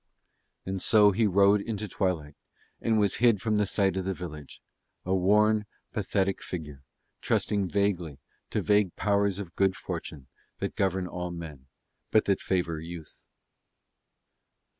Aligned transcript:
And 0.65 0.81
so 0.81 1.11
he 1.11 1.27
rode 1.27 1.61
into 1.61 1.87
twilight 1.87 2.33
and 2.81 2.99
was 2.99 3.17
hid 3.17 3.39
from 3.39 3.57
the 3.59 3.67
sight 3.67 3.95
of 3.95 4.03
the 4.03 4.15
village, 4.15 4.59
a 5.05 5.13
worn, 5.13 5.67
pathetic 5.93 6.41
figure, 6.41 6.81
trusting 7.21 7.67
vaguely 7.69 8.17
to 8.49 8.63
vague 8.63 8.95
powers 8.95 9.37
of 9.37 9.55
good 9.55 9.75
fortune 9.75 10.27
that 10.57 10.75
govern 10.75 11.05
all 11.05 11.29
men, 11.29 11.67
but 12.09 12.25
that 12.25 12.41
favour 12.41 12.79
youth. 12.79 13.23